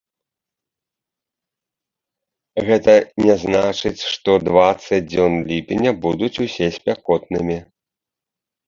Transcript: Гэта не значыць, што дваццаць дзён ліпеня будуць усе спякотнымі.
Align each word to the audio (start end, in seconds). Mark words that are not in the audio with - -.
Гэта 2.69 2.97
не 3.25 3.37
значыць, 3.43 4.11
што 4.15 4.31
дваццаць 4.47 5.03
дзён 5.11 5.33
ліпеня 5.53 5.91
будуць 6.09 6.37
усе 6.49 6.65
спякотнымі. 6.81 7.57